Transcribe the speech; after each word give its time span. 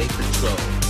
take 0.00 0.08
control. 0.08 0.89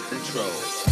Take 0.00 0.08
control. 0.08 0.89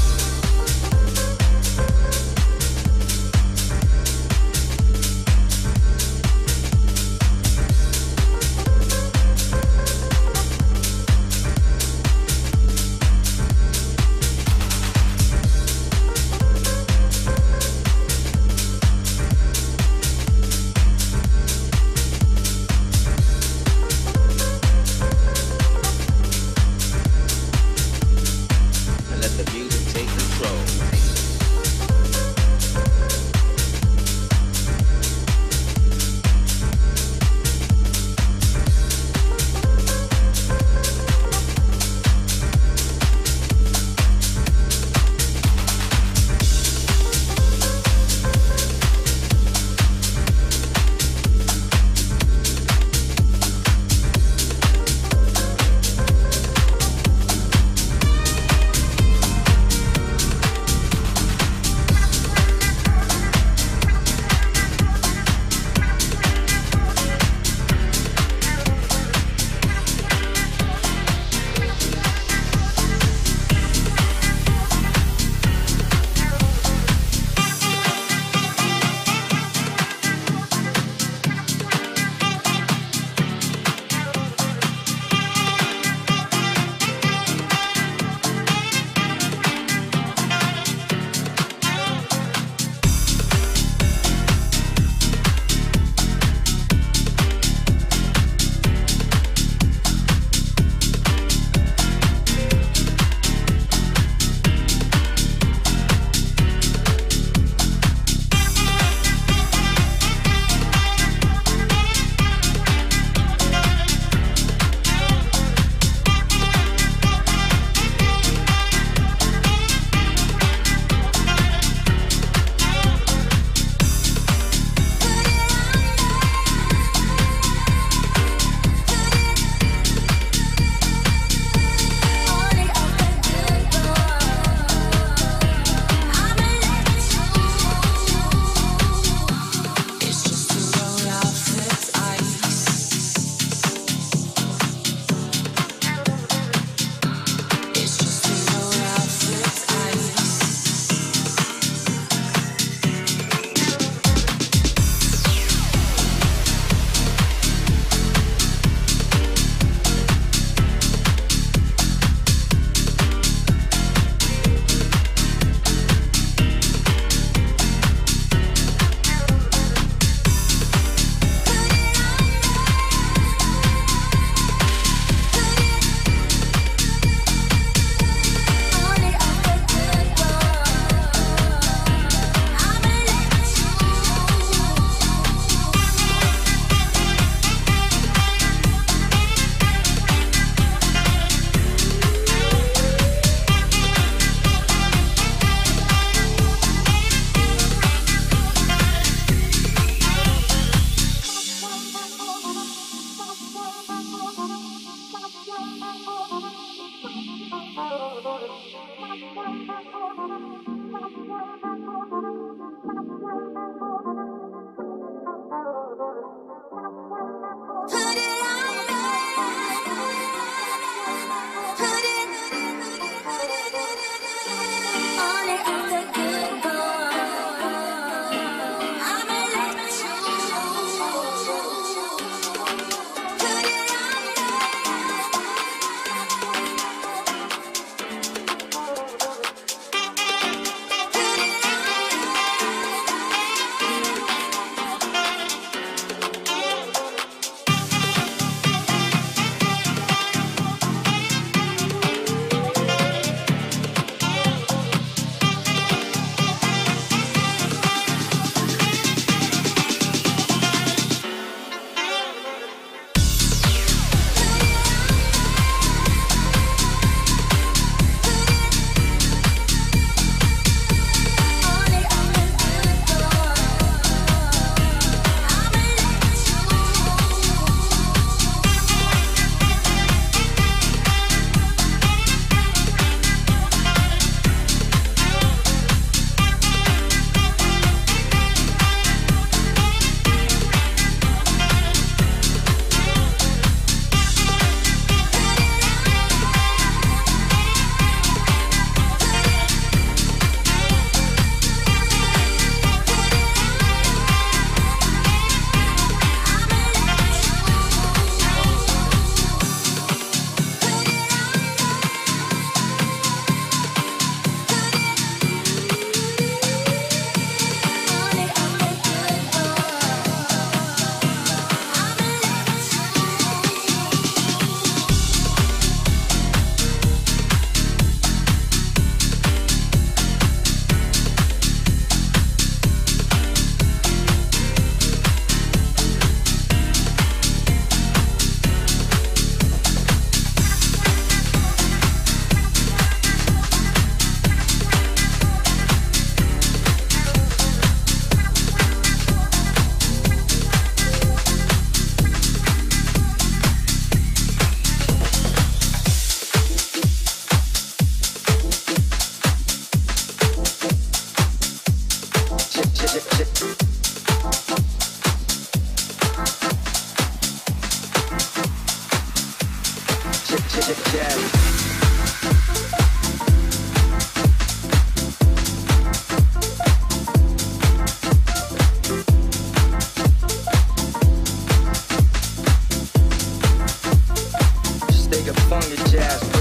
funky 385.68 385.96
jazz. 386.11 386.58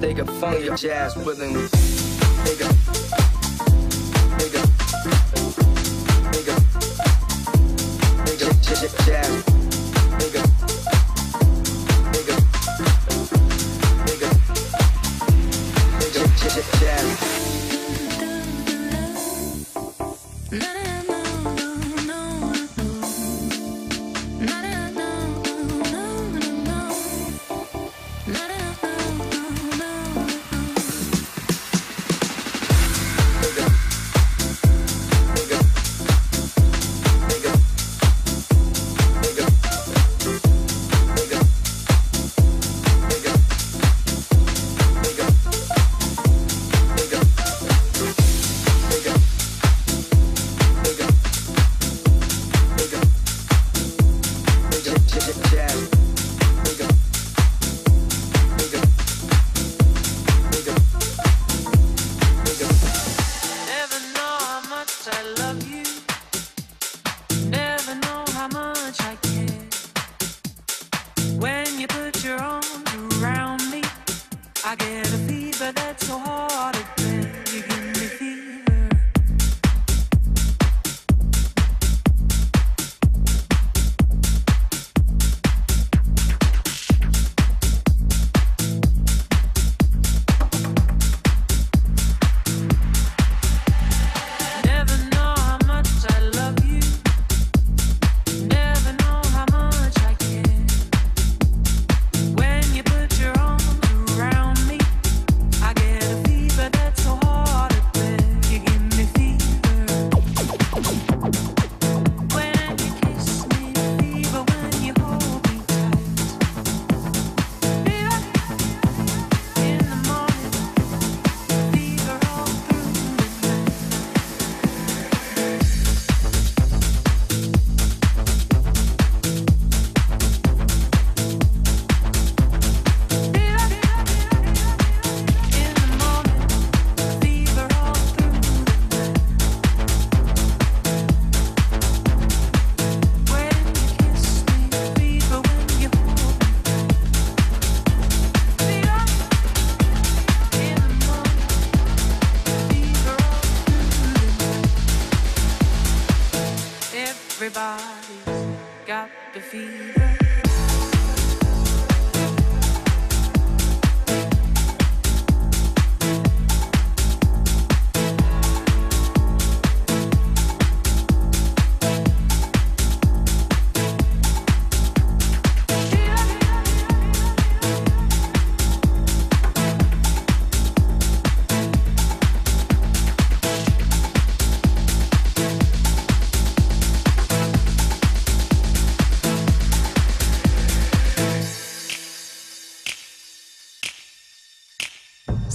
they 0.00 0.14
can 0.14 0.26
funk 0.26 0.64
your 0.64 0.76
jazz 0.76 1.14
willing. 1.16 1.52
They 1.52 2.56
can, 2.56 2.74
they 4.38 4.48
can, 4.48 4.66
they 6.32 6.42
can, 6.42 6.62
they 8.24 8.36
can, 8.36 9.04
jazz. 9.04 9.49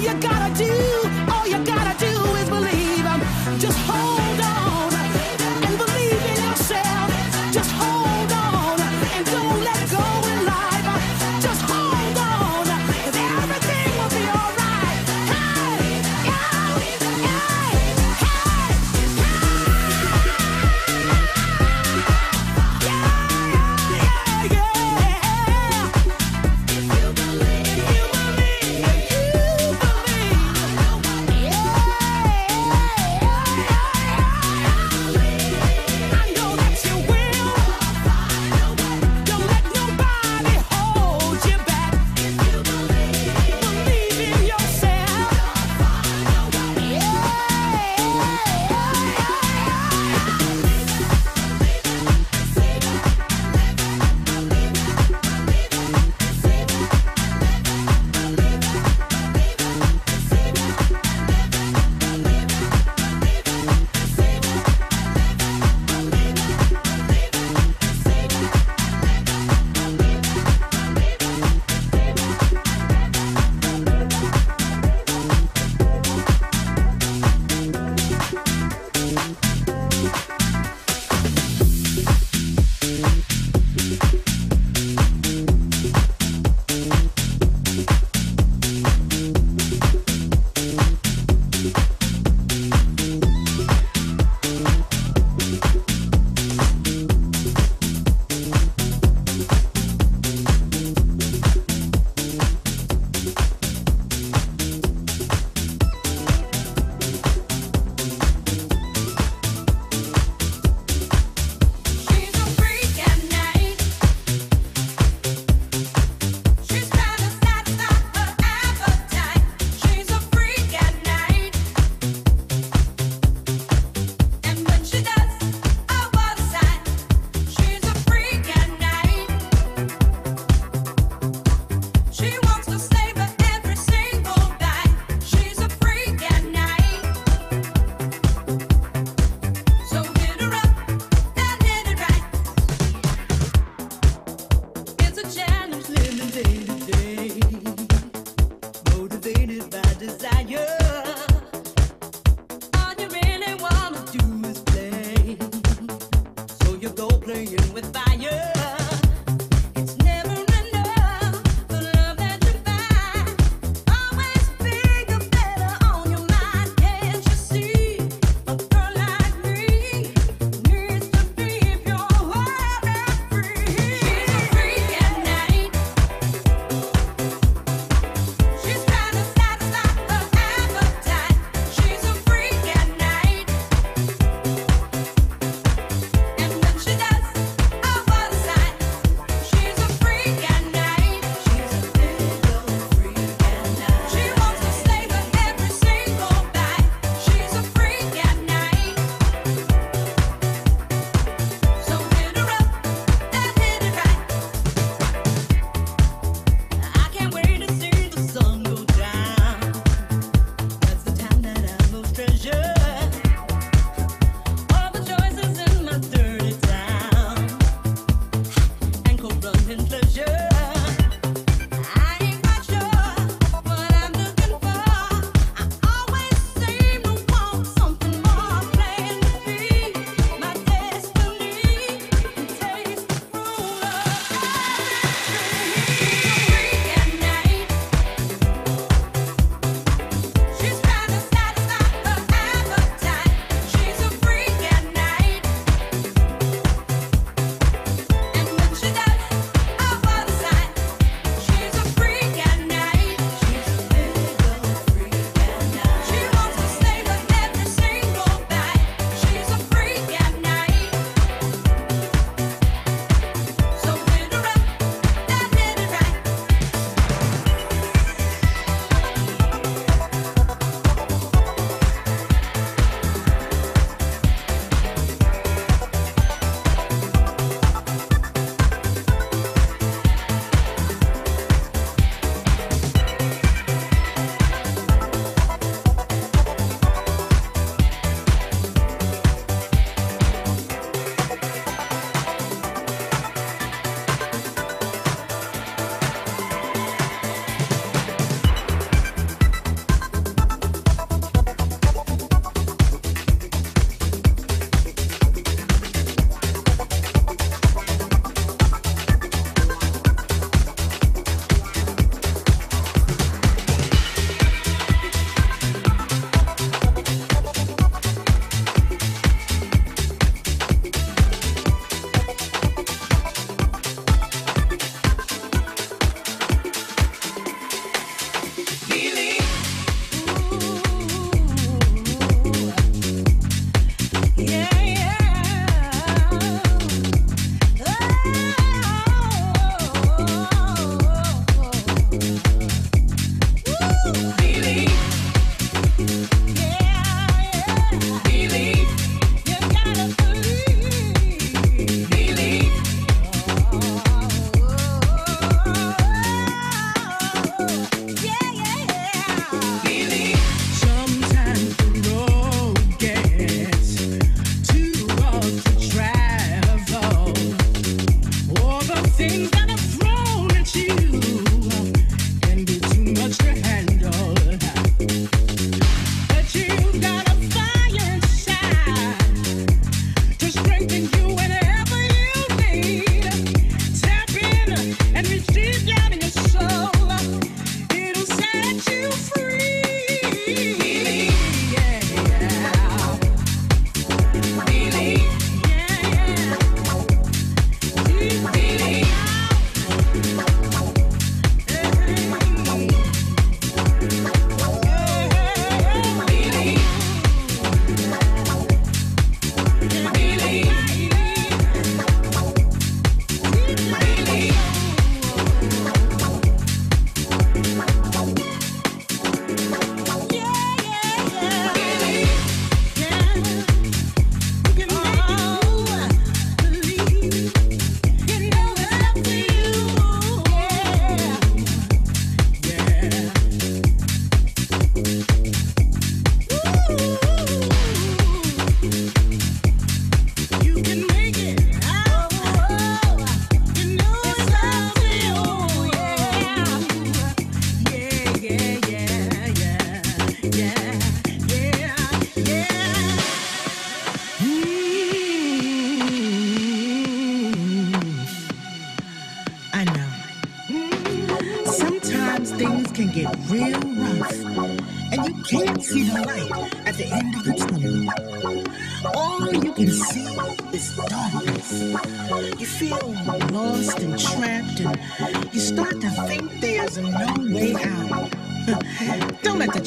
You 0.00 0.14
gotta 0.20 0.37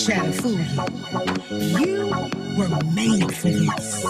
Let 0.07 0.25
the 0.25 0.33
fool 0.41 0.59
you. 0.59 1.85
You 1.85 1.97
were 2.57 2.69
made 2.95 3.33
for 3.35 3.49
this. 3.49 4.03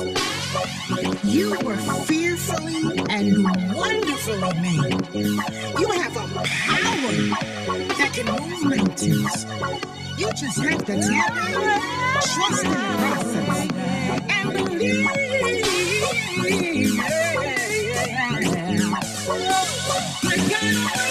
You 1.25 1.57
were 1.65 1.75
fearfully 2.05 2.99
and 3.09 3.43
wonderfully 3.75 4.53
made. 4.61 5.13
You 5.13 5.89
have 5.91 6.15
a 6.15 6.27
power 6.43 7.13
that 7.97 8.11
can 8.13 8.25
move 8.27 8.63
mountains. 8.63 9.45
You 10.17 10.31
just 10.33 10.59
have 10.61 10.85
to 10.85 10.95
tap 11.01 11.35
in, 11.47 11.53
trust 12.21 12.63
in 12.63 12.71
the 12.71 12.77
process, 13.01 13.67
and 14.29 14.47
believe. 14.53 15.07
All 19.27 20.37
you 20.37 21.10